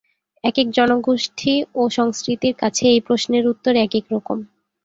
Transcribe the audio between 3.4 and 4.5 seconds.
উত্তর একেক রকম।